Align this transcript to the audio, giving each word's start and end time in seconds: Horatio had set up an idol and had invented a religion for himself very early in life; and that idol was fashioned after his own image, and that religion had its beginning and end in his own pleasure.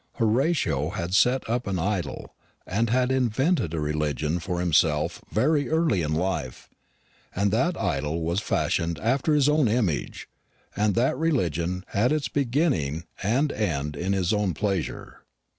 Horatio 0.13 0.89
had 0.89 1.13
set 1.13 1.47
up 1.47 1.67
an 1.67 1.77
idol 1.77 2.33
and 2.65 2.89
had 2.89 3.11
invented 3.11 3.71
a 3.75 3.79
religion 3.79 4.39
for 4.39 4.59
himself 4.59 5.21
very 5.31 5.69
early 5.69 6.01
in 6.01 6.15
life; 6.15 6.67
and 7.35 7.51
that 7.51 7.77
idol 7.79 8.23
was 8.23 8.39
fashioned 8.41 8.97
after 8.97 9.35
his 9.35 9.47
own 9.47 9.67
image, 9.67 10.27
and 10.75 10.95
that 10.95 11.15
religion 11.19 11.83
had 11.89 12.11
its 12.11 12.29
beginning 12.29 13.03
and 13.21 13.51
end 13.51 13.95
in 13.95 14.13
his 14.13 14.33
own 14.33 14.55
pleasure. 14.55 15.19